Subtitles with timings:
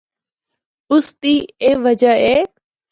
[0.91, 2.35] اُس دی اے وجہ اے۔